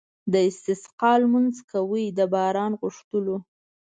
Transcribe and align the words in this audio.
د 0.31 0.33
استسقا 0.49 1.11
لمونځ 1.21 1.55
کوي 1.71 2.05
د 2.17 2.19
باران 2.33 2.71
غوښتلو. 2.81 3.37